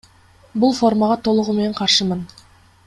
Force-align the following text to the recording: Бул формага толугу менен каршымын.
Бул 0.63 0.73
формага 0.79 1.19
толугу 1.29 1.57
менен 1.59 1.79
каршымын. 1.81 2.29